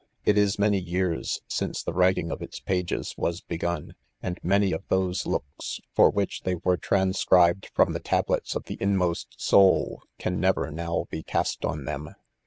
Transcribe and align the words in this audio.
It 0.25 0.35
is 0.35 0.57
many 0.57 0.79
years 0.79 1.41
since 1.47 1.83
the 1.83 1.93
writing 1.93 2.31
of 2.31 2.41
its 2.41 2.59
pages 2.59 3.13
was 3.19 3.39
begun,, 3.41 3.93
and 4.19 4.39
many 4.41 4.71
of 4.71 4.81
those 4.87 5.27
looks 5.27 5.79
for 5.93 6.09
which 6.09 6.41
they 6.41 6.55
were 6.55 6.75
transcribed 6.75 7.69
from 7.75 7.93
the 7.93 7.99
tablets 7.99 8.55
of 8.55 8.63
the 8.63 8.79
'inmost 8.81 9.39
soul 9.39 10.01
can 10.17 10.39
never* 10.39 10.71
noir. 10.71 11.05
Be 11.11 11.21
cast 11.21 11.63
ob 11.63 11.85
them. 11.85 12.15